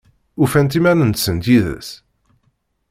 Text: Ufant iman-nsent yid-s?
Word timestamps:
Ufant 0.43 0.77
iman-nsent 0.77 1.47
yid-s? 1.51 1.89